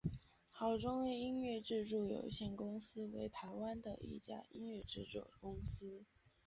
[0.49, 6.03] 好钟意音乐制作有限公司为台湾的一家音乐制作公司。